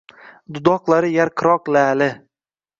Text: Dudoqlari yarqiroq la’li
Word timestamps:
Dudoqlari 0.55 1.13
yarqiroq 1.17 1.73
la’li 1.79 2.11